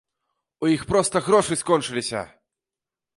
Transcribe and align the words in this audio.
У 0.65 0.69
іх 0.75 0.85
проста 0.91 1.21
грошы 1.27 1.57
скончыліся! 1.61 2.25